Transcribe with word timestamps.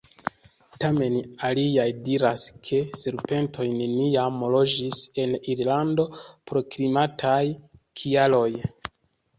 Tamen 0.83 1.17
aliaj 1.49 1.85
diras, 2.07 2.45
ke 2.69 2.79
serpentoj 3.03 3.67
neniam 3.75 4.43
loĝis 4.57 5.03
en 5.27 5.37
Irlando 5.57 6.09
pro 6.25 6.69
klimataj 6.75 7.41
kialoj. 8.03 8.49